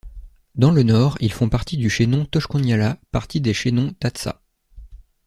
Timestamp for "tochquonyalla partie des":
2.25-3.53